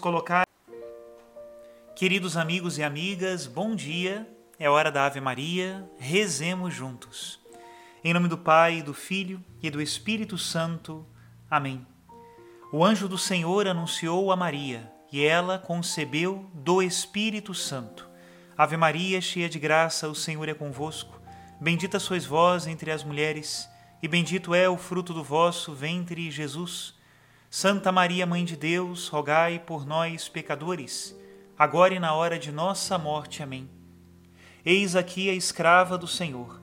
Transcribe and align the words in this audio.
colocar. 0.00 0.46
Queridos 1.94 2.36
amigos 2.36 2.78
e 2.78 2.82
amigas, 2.82 3.46
bom 3.46 3.74
dia. 3.74 4.26
É 4.58 4.68
hora 4.68 4.90
da 4.90 5.04
Ave 5.04 5.20
Maria. 5.20 5.88
Rezemos 5.98 6.74
juntos. 6.74 7.38
Em 8.02 8.14
nome 8.14 8.26
do 8.26 8.38
Pai, 8.38 8.82
do 8.82 8.94
Filho 8.94 9.44
e 9.62 9.70
do 9.70 9.82
Espírito 9.82 10.38
Santo. 10.38 11.06
Amém. 11.50 11.86
O 12.72 12.84
anjo 12.84 13.06
do 13.06 13.18
Senhor 13.18 13.68
anunciou 13.68 14.32
a 14.32 14.36
Maria, 14.36 14.90
e 15.12 15.22
ela 15.22 15.58
concebeu 15.58 16.50
do 16.54 16.82
Espírito 16.82 17.52
Santo. 17.52 18.08
Ave 18.56 18.78
Maria, 18.78 19.20
cheia 19.20 19.48
de 19.48 19.58
graça, 19.58 20.08
o 20.08 20.14
Senhor 20.14 20.48
é 20.48 20.54
convosco. 20.54 21.20
Bendita 21.60 22.00
sois 22.00 22.24
vós 22.24 22.66
entre 22.66 22.90
as 22.90 23.04
mulheres, 23.04 23.68
e 24.02 24.08
bendito 24.08 24.54
é 24.54 24.68
o 24.68 24.78
fruto 24.78 25.12
do 25.12 25.22
vosso 25.22 25.74
ventre, 25.74 26.30
Jesus. 26.30 26.94
Santa 27.54 27.92
Maria, 27.92 28.24
Mãe 28.24 28.46
de 28.46 28.56
Deus, 28.56 29.08
rogai 29.08 29.58
por 29.58 29.84
nós, 29.84 30.26
pecadores, 30.26 31.14
agora 31.58 31.92
e 31.92 31.98
na 31.98 32.14
hora 32.14 32.38
de 32.38 32.50
nossa 32.50 32.96
morte. 32.96 33.42
Amém. 33.42 33.68
Eis 34.64 34.96
aqui 34.96 35.28
a 35.28 35.34
escrava 35.34 35.98
do 35.98 36.06
Senhor. 36.06 36.58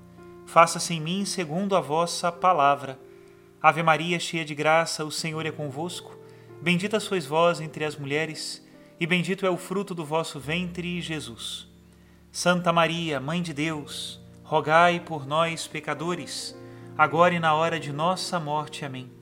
Faça-se 0.47 0.95
em 0.95 0.99
mim 0.99 1.25
segundo 1.25 1.75
a 1.75 1.79
vossa 1.79 2.31
palavra. 2.31 2.99
Ave 3.61 3.83
Maria, 3.83 4.19
cheia 4.19 4.43
de 4.43 4.55
graça, 4.55 5.05
o 5.05 5.11
Senhor 5.11 5.45
é 5.45 5.51
convosco. 5.51 6.17
Bendita 6.59 6.99
sois 6.99 7.23
vós 7.23 7.61
entre 7.61 7.85
as 7.85 7.95
mulheres, 7.95 8.67
e 8.99 9.05
bendito 9.05 9.45
é 9.45 9.49
o 9.51 9.57
fruto 9.57 9.93
do 9.93 10.03
vosso 10.03 10.39
ventre, 10.39 10.99
Jesus. 11.01 11.67
Santa 12.31 12.73
Maria, 12.73 13.19
Mãe 13.19 13.43
de 13.43 13.53
Deus, 13.53 14.19
rogai 14.43 14.99
por 14.99 15.27
nós, 15.27 15.67
pecadores, 15.67 16.57
agora 16.97 17.35
e 17.35 17.39
na 17.39 17.53
hora 17.53 17.79
de 17.79 17.93
nossa 17.93 18.39
morte. 18.39 18.83
Amém. 18.83 19.18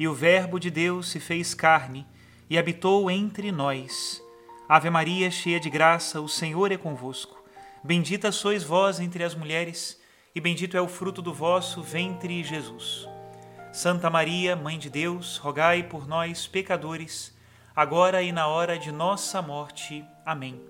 E 0.00 0.08
o 0.08 0.14
Verbo 0.14 0.58
de 0.58 0.70
Deus 0.70 1.10
se 1.10 1.20
fez 1.20 1.52
carne 1.52 2.06
e 2.48 2.56
habitou 2.56 3.10
entre 3.10 3.52
nós. 3.52 4.24
Ave 4.66 4.88
Maria, 4.88 5.30
cheia 5.30 5.60
de 5.60 5.68
graça, 5.68 6.22
o 6.22 6.28
Senhor 6.28 6.72
é 6.72 6.78
convosco. 6.78 7.44
Bendita 7.84 8.32
sois 8.32 8.64
vós 8.64 8.98
entre 8.98 9.22
as 9.22 9.34
mulheres, 9.34 10.00
e 10.34 10.40
bendito 10.40 10.74
é 10.74 10.80
o 10.80 10.88
fruto 10.88 11.20
do 11.20 11.34
vosso 11.34 11.82
ventre, 11.82 12.42
Jesus. 12.42 13.06
Santa 13.74 14.08
Maria, 14.08 14.56
Mãe 14.56 14.78
de 14.78 14.88
Deus, 14.88 15.36
rogai 15.36 15.82
por 15.82 16.08
nós, 16.08 16.46
pecadores, 16.46 17.36
agora 17.76 18.22
e 18.22 18.32
na 18.32 18.46
hora 18.46 18.78
de 18.78 18.90
nossa 18.90 19.42
morte. 19.42 20.02
Amém. 20.24 20.62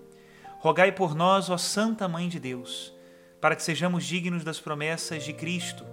Rogai 0.58 0.90
por 0.90 1.14
nós, 1.14 1.48
ó 1.48 1.56
Santa 1.56 2.08
Mãe 2.08 2.28
de 2.28 2.40
Deus, 2.40 2.92
para 3.40 3.54
que 3.54 3.62
sejamos 3.62 4.04
dignos 4.04 4.42
das 4.42 4.58
promessas 4.58 5.22
de 5.22 5.32
Cristo. 5.32 5.86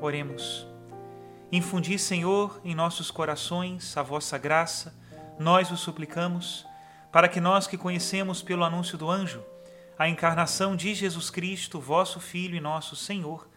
Oremos. 0.00 0.73
Infundi, 1.56 1.96
Senhor, 2.00 2.60
em 2.64 2.74
nossos 2.74 3.12
corações 3.12 3.96
a 3.96 4.02
vossa 4.02 4.36
graça, 4.36 4.92
nós 5.38 5.70
o 5.70 5.76
suplicamos, 5.76 6.66
para 7.12 7.28
que 7.28 7.40
nós 7.40 7.68
que 7.68 7.78
conhecemos 7.78 8.42
pelo 8.42 8.64
anúncio 8.64 8.98
do 8.98 9.08
anjo 9.08 9.40
a 9.96 10.08
encarnação 10.08 10.74
de 10.74 10.92
Jesus 10.92 11.30
Cristo, 11.30 11.78
vosso 11.78 12.18
Filho 12.18 12.56
e 12.56 12.60
nosso 12.60 12.96
Senhor, 12.96 13.48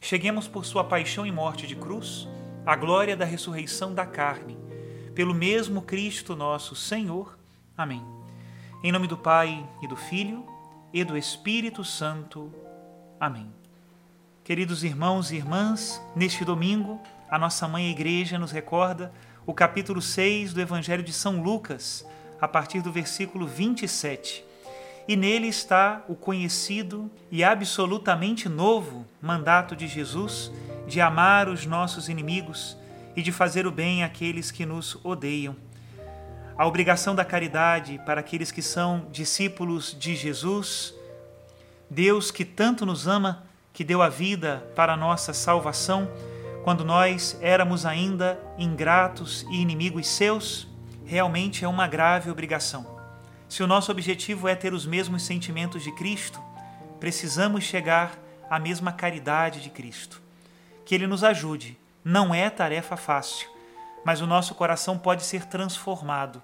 cheguemos 0.00 0.48
por 0.48 0.64
sua 0.64 0.82
paixão 0.82 1.26
e 1.26 1.30
morte 1.30 1.66
de 1.66 1.76
cruz 1.76 2.26
à 2.64 2.74
glória 2.74 3.14
da 3.14 3.26
ressurreição 3.26 3.92
da 3.92 4.06
carne, 4.06 4.56
pelo 5.14 5.34
mesmo 5.34 5.82
Cristo 5.82 6.34
nosso 6.34 6.74
Senhor. 6.74 7.38
Amém. 7.76 8.02
Em 8.82 8.90
nome 8.90 9.06
do 9.06 9.18
Pai 9.18 9.62
e 9.82 9.86
do 9.86 9.94
Filho 9.94 10.42
e 10.90 11.04
do 11.04 11.18
Espírito 11.18 11.84
Santo. 11.84 12.50
Amém. 13.20 13.52
Queridos 14.42 14.82
irmãos 14.82 15.30
e 15.30 15.36
irmãs, 15.36 16.00
neste 16.16 16.46
domingo, 16.46 16.98
a 17.32 17.38
nossa 17.38 17.66
mãe 17.66 17.90
igreja 17.90 18.38
nos 18.38 18.52
recorda 18.52 19.10
o 19.46 19.54
capítulo 19.54 20.02
6 20.02 20.52
do 20.52 20.60
Evangelho 20.60 21.02
de 21.02 21.14
São 21.14 21.42
Lucas, 21.42 22.06
a 22.38 22.46
partir 22.46 22.82
do 22.82 22.92
versículo 22.92 23.46
27. 23.46 24.44
E 25.08 25.16
nele 25.16 25.46
está 25.46 26.04
o 26.10 26.14
conhecido 26.14 27.10
e 27.30 27.42
absolutamente 27.42 28.50
novo 28.50 29.06
mandato 29.18 29.74
de 29.74 29.88
Jesus 29.88 30.52
de 30.86 31.00
amar 31.00 31.48
os 31.48 31.64
nossos 31.64 32.10
inimigos 32.10 32.76
e 33.16 33.22
de 33.22 33.32
fazer 33.32 33.66
o 33.66 33.72
bem 33.72 34.04
àqueles 34.04 34.50
que 34.50 34.66
nos 34.66 35.02
odeiam. 35.02 35.56
A 36.58 36.66
obrigação 36.66 37.14
da 37.14 37.24
caridade 37.24 37.98
para 38.04 38.20
aqueles 38.20 38.52
que 38.52 38.60
são 38.60 39.06
discípulos 39.10 39.96
de 39.98 40.14
Jesus, 40.14 40.94
Deus 41.88 42.30
que 42.30 42.44
tanto 42.44 42.84
nos 42.84 43.08
ama, 43.08 43.42
que 43.72 43.82
deu 43.82 44.02
a 44.02 44.10
vida 44.10 44.62
para 44.76 44.92
a 44.92 44.98
nossa 44.98 45.32
salvação, 45.32 46.10
quando 46.62 46.84
nós 46.84 47.36
éramos 47.40 47.84
ainda 47.84 48.40
ingratos 48.56 49.44
e 49.50 49.56
inimigos 49.60 50.06
seus, 50.06 50.68
realmente 51.04 51.64
é 51.64 51.68
uma 51.68 51.88
grave 51.88 52.30
obrigação. 52.30 53.00
Se 53.48 53.64
o 53.64 53.66
nosso 53.66 53.90
objetivo 53.90 54.46
é 54.46 54.54
ter 54.54 54.72
os 54.72 54.86
mesmos 54.86 55.24
sentimentos 55.24 55.82
de 55.82 55.90
Cristo, 55.92 56.40
precisamos 57.00 57.64
chegar 57.64 58.16
à 58.48 58.60
mesma 58.60 58.92
caridade 58.92 59.60
de 59.60 59.70
Cristo. 59.70 60.22
Que 60.84 60.94
Ele 60.94 61.06
nos 61.06 61.24
ajude. 61.24 61.76
Não 62.04 62.32
é 62.32 62.48
tarefa 62.48 62.96
fácil, 62.96 63.48
mas 64.04 64.20
o 64.20 64.26
nosso 64.26 64.54
coração 64.54 64.96
pode 64.96 65.24
ser 65.24 65.46
transformado 65.46 66.42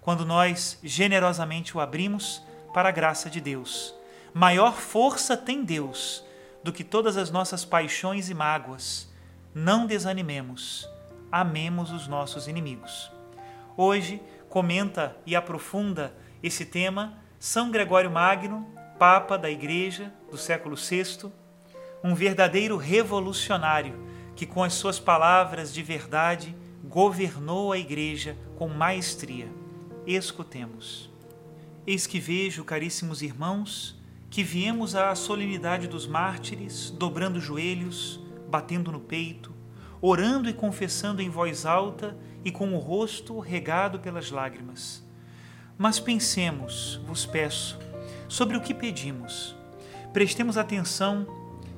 quando 0.00 0.24
nós 0.24 0.78
generosamente 0.82 1.76
o 1.76 1.80
abrimos 1.80 2.42
para 2.72 2.88
a 2.88 2.92
graça 2.92 3.28
de 3.30 3.40
Deus. 3.40 3.94
Maior 4.32 4.74
força 4.74 5.36
tem 5.36 5.64
Deus 5.64 6.24
do 6.62 6.72
que 6.72 6.84
todas 6.84 7.16
as 7.16 7.30
nossas 7.30 7.64
paixões 7.64 8.30
e 8.30 8.34
mágoas 8.34 9.09
não 9.54 9.86
desanimemos, 9.86 10.88
amemos 11.30 11.90
os 11.90 12.06
nossos 12.06 12.46
inimigos. 12.46 13.10
Hoje 13.76 14.20
comenta 14.48 15.16
e 15.26 15.34
aprofunda 15.34 16.14
esse 16.42 16.64
tema 16.64 17.18
São 17.38 17.70
Gregório 17.70 18.10
Magno, 18.10 18.68
Papa 18.98 19.36
da 19.36 19.50
Igreja 19.50 20.12
do 20.30 20.36
século 20.36 20.76
VI, 20.76 21.30
um 22.02 22.14
verdadeiro 22.14 22.76
revolucionário 22.76 23.98
que, 24.36 24.46
com 24.46 24.62
as 24.62 24.74
suas 24.74 24.98
palavras 24.98 25.72
de 25.74 25.82
verdade, 25.82 26.56
governou 26.84 27.72
a 27.72 27.78
Igreja 27.78 28.36
com 28.56 28.68
maestria. 28.68 29.48
Escutemos. 30.06 31.10
Eis 31.86 32.06
que 32.06 32.20
vejo, 32.20 32.64
caríssimos 32.64 33.20
irmãos, 33.20 33.98
que 34.30 34.44
viemos 34.44 34.94
à 34.94 35.14
solenidade 35.14 35.88
dos 35.88 36.06
mártires, 36.06 36.90
dobrando 36.90 37.40
joelhos, 37.40 38.20
batendo 38.50 38.90
no 38.90 39.00
peito, 39.00 39.52
orando 40.00 40.48
e 40.48 40.52
confessando 40.52 41.22
em 41.22 41.30
voz 41.30 41.64
alta 41.64 42.16
e 42.44 42.50
com 42.50 42.74
o 42.74 42.78
rosto 42.78 43.38
regado 43.38 44.00
pelas 44.00 44.30
lágrimas. 44.30 45.02
Mas 45.78 46.00
pensemos, 46.00 47.00
vos 47.06 47.24
peço, 47.24 47.78
sobre 48.28 48.56
o 48.56 48.60
que 48.60 48.74
pedimos. 48.74 49.54
Prestemos 50.12 50.58
atenção 50.58 51.26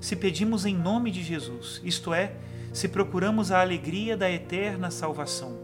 se 0.00 0.16
pedimos 0.16 0.66
em 0.66 0.76
nome 0.76 1.12
de 1.12 1.22
Jesus, 1.22 1.80
isto 1.84 2.12
é, 2.12 2.34
se 2.72 2.88
procuramos 2.88 3.52
a 3.52 3.60
alegria 3.60 4.16
da 4.16 4.28
eterna 4.28 4.90
salvação. 4.90 5.56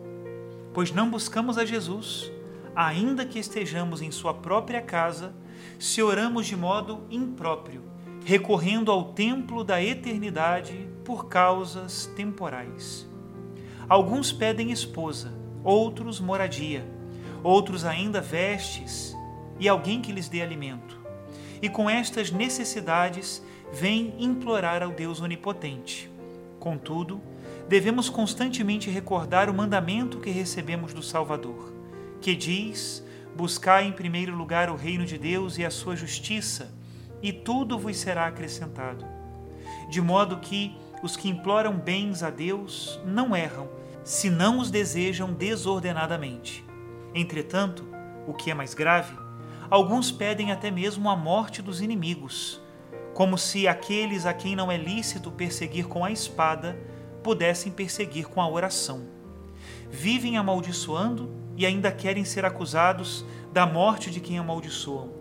Pois 0.72 0.92
não 0.92 1.10
buscamos 1.10 1.58
a 1.58 1.64
Jesus, 1.64 2.30
ainda 2.76 3.26
que 3.26 3.40
estejamos 3.40 4.00
em 4.00 4.12
Sua 4.12 4.32
própria 4.32 4.80
casa, 4.80 5.34
se 5.76 6.00
oramos 6.00 6.46
de 6.46 6.54
modo 6.54 7.04
impróprio 7.10 7.82
recorrendo 8.28 8.92
ao 8.92 9.04
templo 9.14 9.64
da 9.64 9.82
eternidade 9.82 10.86
por 11.02 11.28
causas 11.28 12.04
temporais. 12.14 13.08
Alguns 13.88 14.30
pedem 14.30 14.70
esposa, 14.70 15.32
outros 15.64 16.20
moradia, 16.20 16.84
outros 17.42 17.86
ainda 17.86 18.20
vestes 18.20 19.16
e 19.58 19.66
alguém 19.66 20.02
que 20.02 20.12
lhes 20.12 20.28
dê 20.28 20.42
alimento. 20.42 21.00
E 21.62 21.70
com 21.70 21.88
estas 21.88 22.30
necessidades 22.30 23.42
vêm 23.72 24.12
implorar 24.18 24.82
ao 24.82 24.90
Deus 24.90 25.22
onipotente. 25.22 26.10
Contudo, 26.60 27.22
devemos 27.66 28.10
constantemente 28.10 28.90
recordar 28.90 29.48
o 29.48 29.54
mandamento 29.54 30.18
que 30.18 30.28
recebemos 30.28 30.92
do 30.92 31.02
Salvador, 31.02 31.72
que 32.20 32.36
diz: 32.36 33.02
Buscai 33.34 33.86
em 33.86 33.92
primeiro 33.92 34.36
lugar 34.36 34.68
o 34.68 34.76
reino 34.76 35.06
de 35.06 35.16
Deus 35.16 35.56
e 35.56 35.64
a 35.64 35.70
sua 35.70 35.96
justiça 35.96 36.76
e 37.22 37.32
tudo 37.32 37.78
vos 37.78 37.96
será 37.96 38.26
acrescentado. 38.26 39.04
De 39.88 40.00
modo 40.00 40.38
que 40.38 40.76
os 41.02 41.16
que 41.16 41.28
imploram 41.28 41.76
bens 41.76 42.22
a 42.22 42.30
Deus 42.30 43.00
não 43.04 43.34
erram, 43.34 43.68
se 44.02 44.30
não 44.30 44.58
os 44.58 44.70
desejam 44.70 45.32
desordenadamente. 45.32 46.64
Entretanto, 47.14 47.86
o 48.26 48.34
que 48.34 48.50
é 48.50 48.54
mais 48.54 48.74
grave, 48.74 49.16
alguns 49.70 50.10
pedem 50.10 50.52
até 50.52 50.70
mesmo 50.70 51.08
a 51.08 51.16
morte 51.16 51.62
dos 51.62 51.80
inimigos, 51.80 52.60
como 53.14 53.36
se 53.36 53.66
aqueles 53.66 54.26
a 54.26 54.32
quem 54.32 54.54
não 54.54 54.70
é 54.70 54.76
lícito 54.76 55.30
perseguir 55.30 55.86
com 55.86 56.04
a 56.04 56.10
espada 56.10 56.78
pudessem 57.22 57.72
perseguir 57.72 58.26
com 58.26 58.40
a 58.40 58.48
oração. 58.48 59.08
Vivem 59.90 60.36
amaldiçoando 60.36 61.30
e 61.56 61.66
ainda 61.66 61.90
querem 61.90 62.24
ser 62.24 62.44
acusados 62.44 63.24
da 63.52 63.66
morte 63.66 64.10
de 64.10 64.20
quem 64.20 64.38
amaldiçoam. 64.38 65.17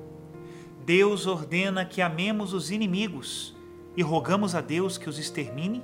Deus 0.88 1.28
ordena 1.28 1.84
que 1.84 2.02
amemos 2.02 2.54
os 2.54 2.72
inimigos 2.72 3.54
e 3.98 4.02
rogamos 4.02 4.56
a 4.56 4.62
Deus 4.62 4.98
que 4.98 5.10
os 5.10 5.20
extermine? 5.20 5.84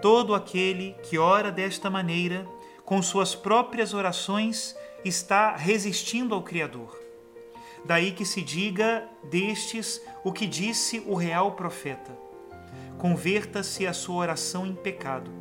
Todo 0.00 0.32
aquele 0.32 0.94
que 1.02 1.18
ora 1.18 1.50
desta 1.50 1.90
maneira, 1.90 2.46
com 2.84 3.02
suas 3.02 3.34
próprias 3.34 3.92
orações, 3.92 4.76
está 5.04 5.56
resistindo 5.56 6.36
ao 6.36 6.42
Criador. 6.44 6.96
Daí 7.84 8.12
que 8.12 8.24
se 8.24 8.42
diga 8.42 9.08
destes 9.28 10.00
o 10.22 10.32
que 10.32 10.46
disse 10.46 11.02
o 11.04 11.16
real 11.16 11.56
profeta: 11.56 12.16
Converta-se 12.98 13.88
a 13.88 13.92
sua 13.92 14.18
oração 14.18 14.64
em 14.64 14.72
pecado. 14.76 15.32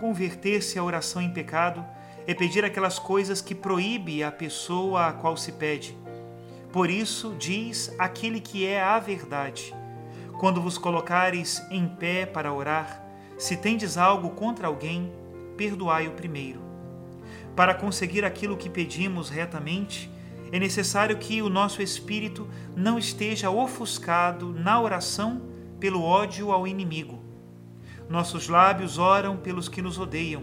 Converter-se 0.00 0.78
a 0.78 0.82
oração 0.82 1.20
em 1.20 1.30
pecado 1.30 1.84
é 2.26 2.32
pedir 2.32 2.64
aquelas 2.64 2.98
coisas 2.98 3.42
que 3.42 3.54
proíbe 3.54 4.24
a 4.24 4.32
pessoa 4.32 5.08
a 5.08 5.12
qual 5.12 5.36
se 5.36 5.52
pede. 5.52 6.05
Por 6.76 6.90
isso, 6.90 7.34
diz 7.38 7.90
aquele 7.98 8.38
que 8.38 8.66
é 8.66 8.82
a 8.82 8.98
verdade: 8.98 9.74
Quando 10.38 10.60
vos 10.60 10.76
colocares 10.76 11.66
em 11.70 11.88
pé 11.88 12.26
para 12.26 12.52
orar, 12.52 13.02
se 13.38 13.56
tendes 13.56 13.96
algo 13.96 14.28
contra 14.32 14.66
alguém, 14.66 15.10
perdoai 15.56 16.06
o 16.06 16.10
primeiro. 16.10 16.60
Para 17.56 17.74
conseguir 17.74 18.26
aquilo 18.26 18.58
que 18.58 18.68
pedimos 18.68 19.30
retamente, 19.30 20.10
é 20.52 20.58
necessário 20.58 21.16
que 21.16 21.40
o 21.40 21.48
nosso 21.48 21.80
espírito 21.80 22.46
não 22.76 22.98
esteja 22.98 23.48
ofuscado 23.48 24.52
na 24.52 24.78
oração 24.78 25.40
pelo 25.80 26.02
ódio 26.02 26.52
ao 26.52 26.66
inimigo. 26.66 27.24
Nossos 28.06 28.48
lábios 28.48 28.98
oram 28.98 29.38
pelos 29.38 29.66
que 29.66 29.80
nos 29.80 29.98
odeiam, 29.98 30.42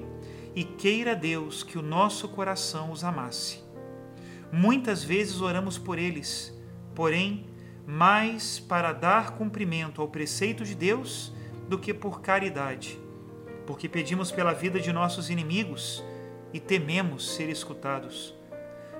e 0.55 0.63
queira 0.63 1.15
Deus 1.15 1.61
que 1.61 1.77
o 1.77 1.83
nosso 1.83 2.27
coração 2.27 2.91
os 2.91 3.03
amasse. 3.03 3.62
Muitas 4.55 5.03
vezes 5.03 5.41
oramos 5.41 5.79
por 5.79 5.97
eles, 5.97 6.55
porém, 6.93 7.47
mais 7.87 8.59
para 8.59 8.93
dar 8.93 9.31
cumprimento 9.31 9.99
ao 9.99 10.07
preceito 10.07 10.63
de 10.63 10.75
Deus 10.75 11.33
do 11.67 11.79
que 11.79 11.91
por 11.91 12.21
caridade, 12.21 12.99
porque 13.65 13.89
pedimos 13.89 14.31
pela 14.31 14.53
vida 14.53 14.79
de 14.79 14.93
nossos 14.93 15.31
inimigos 15.31 16.03
e 16.53 16.59
tememos 16.59 17.33
ser 17.33 17.49
escutados. 17.49 18.35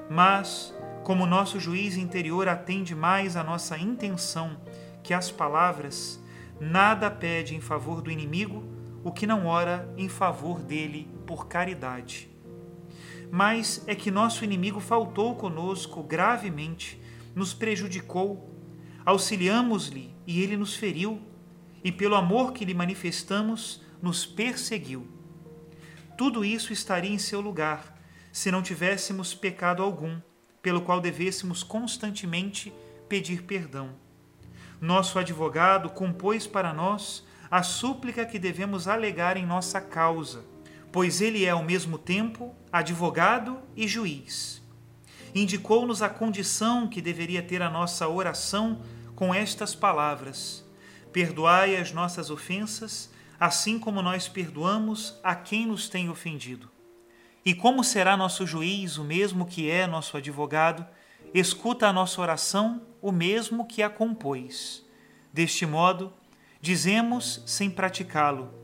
Mas, 0.09 0.73
como 1.03 1.27
nosso 1.27 1.59
juiz 1.59 1.97
interior 1.97 2.47
atende 2.47 2.95
mais 2.95 3.37
à 3.37 3.43
nossa 3.43 3.77
intenção 3.77 4.57
que 5.03 5.13
as 5.13 5.29
palavras, 5.29 6.19
nada 6.59 7.11
pede 7.11 7.55
em 7.55 7.61
favor 7.61 8.01
do 8.01 8.09
inimigo 8.09 8.63
o 9.03 9.11
que 9.11 9.27
não 9.27 9.45
ora 9.45 9.87
em 9.97 10.09
favor 10.09 10.63
dele 10.63 11.07
por 11.27 11.47
caridade. 11.47 12.32
Mas 13.35 13.83
é 13.87 13.95
que 13.95 14.11
nosso 14.11 14.43
inimigo 14.43 14.79
faltou 14.79 15.33
conosco 15.33 16.03
gravemente, 16.03 17.01
nos 17.33 17.51
prejudicou, 17.51 18.55
auxiliamos-lhe 19.03 20.15
e 20.27 20.43
ele 20.43 20.55
nos 20.55 20.75
feriu, 20.75 21.19
e 21.83 21.91
pelo 21.91 22.13
amor 22.13 22.53
que 22.53 22.63
lhe 22.63 22.75
manifestamos, 22.75 23.81
nos 23.99 24.23
perseguiu. 24.23 25.07
Tudo 26.15 26.45
isso 26.45 26.71
estaria 26.71 27.09
em 27.09 27.17
seu 27.17 27.41
lugar, 27.41 27.99
se 28.31 28.51
não 28.51 28.61
tivéssemos 28.61 29.33
pecado 29.33 29.81
algum 29.81 30.21
pelo 30.61 30.81
qual 30.81 31.01
devêssemos 31.01 31.63
constantemente 31.63 32.71
pedir 33.09 33.41
perdão. 33.45 33.95
Nosso 34.79 35.17
advogado 35.17 35.89
compôs 35.89 36.45
para 36.45 36.71
nós 36.71 37.25
a 37.49 37.63
súplica 37.63 38.27
que 38.27 38.37
devemos 38.37 38.87
alegar 38.87 39.37
em 39.37 39.45
nossa 39.45 39.81
causa, 39.81 40.52
pois 40.93 41.21
ele 41.21 41.43
é 41.43 41.49
ao 41.49 41.63
mesmo 41.63 41.97
tempo 41.97 42.55
advogado 42.71 43.59
e 43.75 43.87
juiz. 43.87 44.61
Indicou-nos 45.33 46.03
a 46.03 46.07
condição 46.07 46.87
que 46.87 47.01
deveria 47.01 47.41
ter 47.41 47.63
a 47.63 47.69
nossa 47.69 48.07
oração 48.07 48.79
com 49.15 49.33
estas 49.33 49.73
palavras: 49.73 50.63
Perdoai 51.11 51.75
as 51.75 51.91
nossas 51.91 52.29
ofensas, 52.29 53.11
assim 53.39 53.79
como 53.79 54.03
nós 54.03 54.27
perdoamos 54.27 55.19
a 55.23 55.33
quem 55.33 55.65
nos 55.65 55.89
tem 55.89 56.11
ofendido. 56.11 56.69
E 57.43 57.55
como 57.55 57.83
será 57.83 58.15
nosso 58.15 58.45
juiz 58.45 58.97
o 58.97 59.03
mesmo 59.03 59.47
que 59.47 59.71
é 59.71 59.87
nosso 59.87 60.15
advogado, 60.15 60.85
escuta 61.33 61.87
a 61.87 61.93
nossa 61.93 62.21
oração 62.21 62.83
o 63.01 63.11
mesmo 63.11 63.65
que 63.65 63.81
a 63.81 63.89
compôs. 63.89 64.85
Deste 65.33 65.65
modo, 65.65 66.13
dizemos 66.61 67.41
sem 67.47 67.67
praticá-lo: 67.67 68.62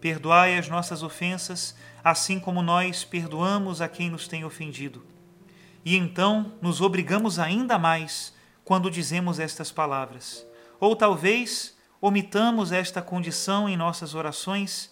Perdoai 0.00 0.56
as 0.56 0.68
nossas 0.68 1.02
ofensas, 1.02 1.76
assim 2.02 2.40
como 2.40 2.62
nós 2.62 3.04
perdoamos 3.04 3.80
a 3.80 3.88
quem 3.88 4.08
nos 4.08 4.26
tem 4.26 4.44
ofendido. 4.44 5.04
E 5.84 5.96
então 5.96 6.54
nos 6.60 6.80
obrigamos 6.80 7.38
ainda 7.38 7.78
mais 7.78 8.34
quando 8.64 8.90
dizemos 8.90 9.38
estas 9.38 9.70
palavras. 9.70 10.46
Ou 10.78 10.96
talvez 10.96 11.76
omitamos 12.00 12.72
esta 12.72 13.02
condição 13.02 13.68
em 13.68 13.76
nossas 13.76 14.14
orações, 14.14 14.90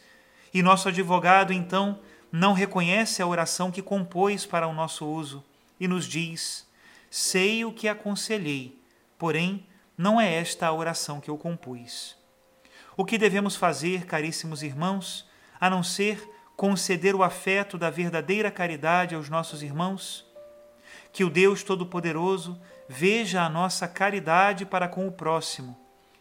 e 0.53 0.63
nosso 0.63 0.89
advogado 0.89 1.53
então 1.53 2.01
não 2.31 2.53
reconhece 2.53 3.23
a 3.23 3.27
oração 3.27 3.71
que 3.71 3.83
compôs 3.83 4.45
para 4.45 4.67
o 4.67 4.75
nosso 4.75 5.07
uso 5.07 5.45
e 5.79 5.89
nos 5.89 6.07
diz: 6.07 6.67
Sei 7.11 7.65
o 7.65 7.73
que 7.73 7.89
aconselhei, 7.89 8.79
porém 9.19 9.67
não 9.97 10.21
é 10.21 10.35
esta 10.35 10.67
a 10.67 10.73
oração 10.73 11.21
que 11.21 11.31
eu 11.31 11.39
compus. 11.39 12.18
O 12.99 13.05
que 13.07 13.17
devemos 13.17 13.57
fazer, 13.57 14.05
caríssimos 14.05 14.63
irmãos, 14.63 15.27
a 15.59 15.71
não 15.71 15.83
ser 15.83 16.23
conceder 16.55 17.15
o 17.15 17.23
afeto 17.23 17.79
da 17.79 17.89
verdadeira 17.89 18.51
caridade 18.51 19.15
aos 19.15 19.31
nossos 19.31 19.63
irmãos? 19.63 20.27
Que 21.11 21.25
o 21.25 21.31
Deus 21.31 21.63
Todo-Poderoso 21.63 22.61
veja 22.87 23.41
a 23.43 23.49
nossa 23.49 23.89
caridade 23.89 24.67
para 24.67 24.87
com 24.87 25.09
o 25.09 25.13
próximo 25.13 25.75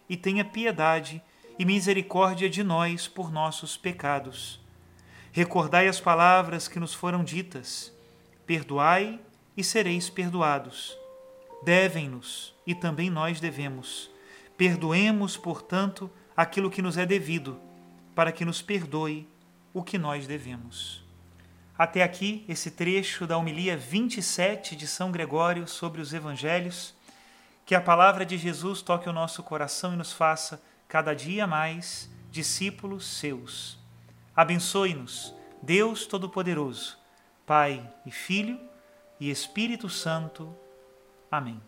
e 0.07 0.15
tenha 0.15 0.45
piedade 0.45 1.21
e 1.59 1.65
misericórdia 1.65 2.49
de 2.49 2.63
nós 2.63 3.09
por 3.09 3.29
nossos 3.29 3.75
pecados 3.75 4.65
Recordai 5.37 5.87
as 5.87 5.99
palavras 5.99 6.67
que 6.67 6.79
nos 6.79 6.95
foram 6.95 7.23
ditas: 7.23 7.93
perdoai 8.47 9.19
e 9.55 9.63
sereis 9.63 10.09
perdoados. 10.09 10.97
Devem-nos 11.63 12.55
e 12.65 12.73
também 12.73 13.11
nós 13.11 13.39
devemos. 13.39 14.09
Perdoemos, 14.57 15.37
portanto, 15.37 16.09
aquilo 16.37 16.69
que 16.69 16.83
nos 16.83 16.99
é 16.99 17.05
devido, 17.05 17.59
para 18.13 18.31
que 18.31 18.45
nos 18.45 18.61
perdoe 18.61 19.27
o 19.73 19.81
que 19.83 19.97
nós 19.97 20.27
devemos. 20.27 21.03
Até 21.75 22.03
aqui 22.03 22.45
esse 22.47 22.71
trecho 22.71 23.25
da 23.25 23.37
homilia 23.37 23.75
27 23.75 24.75
de 24.75 24.87
São 24.87 25.11
Gregório 25.11 25.67
sobre 25.67 25.99
os 25.99 26.13
evangelhos. 26.13 26.95
Que 27.65 27.75
a 27.75 27.81
palavra 27.81 28.25
de 28.25 28.37
Jesus 28.37 28.81
toque 28.81 29.09
o 29.09 29.13
nosso 29.13 29.43
coração 29.43 29.93
e 29.93 29.97
nos 29.97 30.13
faça 30.13 30.61
cada 30.87 31.13
dia 31.13 31.45
mais 31.45 32.09
discípulos 32.31 33.05
seus. 33.05 33.77
Abençoe-nos, 34.35 35.35
Deus 35.61 36.05
Todo-Poderoso, 36.05 36.97
Pai 37.45 37.87
e 38.05 38.11
Filho 38.11 38.59
e 39.19 39.29
Espírito 39.29 39.89
Santo. 39.89 40.55
Amém. 41.29 41.61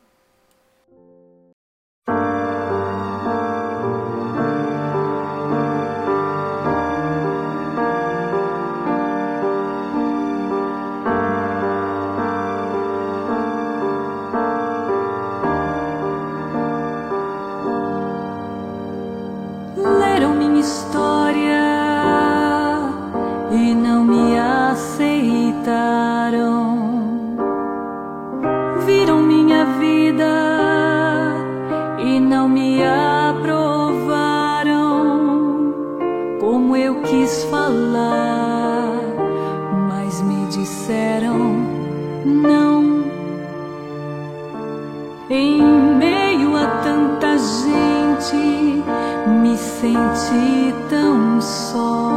Em 45.31 45.61
meio 45.61 46.55
a 46.57 46.65
tanta 46.83 47.37
gente, 47.37 48.83
me 49.27 49.55
senti 49.55 50.73
tão 50.89 51.39
só. 51.39 52.11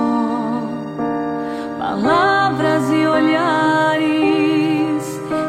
Palavras 1.79 2.91
e 2.91 3.07
olhares 3.07 4.01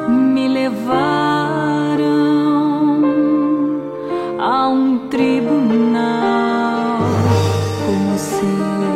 me 0.10 0.50
levaram 0.50 2.04
a 4.40 4.68
um 4.68 5.08
tribunal, 5.08 7.00
como 7.86 8.18
se 8.20 8.93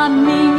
a 0.00 0.08
minha 0.08 0.49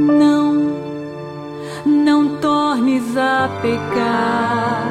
não, 0.00 0.74
não 1.84 2.36
tornes 2.38 3.16
a 3.16 3.50
pecar. 3.60 4.88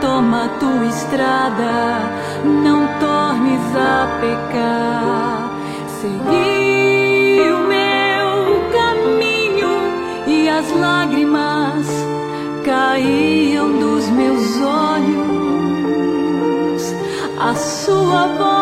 Toma 0.00 0.48
tua 0.60 0.86
estrada, 0.86 2.00
não 2.44 2.86
tornes 3.00 3.76
a 3.76 4.08
pecar. 4.20 5.50
Segui 6.00 7.50
o 7.50 7.58
meu 7.66 8.62
caminho 8.72 9.70
e 10.26 10.48
as 10.48 10.72
lágrimas 10.72 11.86
caíam 12.64 13.78
dos 13.78 14.08
meus 14.08 14.60
olhos. 14.62 15.22
A 17.38 17.54
sua 17.54 18.28
voz 18.38 18.61